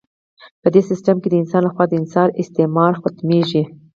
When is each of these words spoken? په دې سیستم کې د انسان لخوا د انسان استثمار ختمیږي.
په 0.61 0.67
دې 0.73 0.81
سیستم 0.89 1.15
کې 1.21 1.27
د 1.31 1.35
انسان 1.41 1.61
لخوا 1.65 1.85
د 1.87 1.93
انسان 2.01 2.27
استثمار 2.41 2.93
ختمیږي. 3.01 3.63